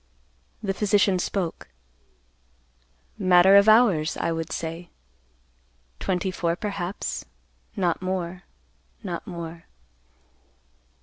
The 0.63 0.73
physician 0.73 1.19
spoke, 1.19 1.67
"Matter 3.19 3.55
of 3.55 3.69
hours, 3.69 4.17
I 4.17 4.31
would 4.31 4.51
say. 4.51 4.89
Twenty 5.99 6.31
four, 6.31 6.55
perhaps; 6.55 7.23
not 7.77 8.01
more; 8.01 8.41
not 9.03 9.27
more." 9.27 9.65